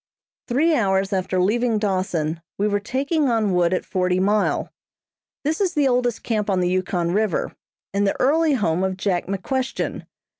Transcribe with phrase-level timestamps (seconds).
[0.47, 4.73] Three hours after leaving Dawson we were taking on wood at Forty Mile.
[5.43, 7.55] This is the oldest camp on the Yukon River,
[7.93, 10.07] and the early home of Jack McQuestion.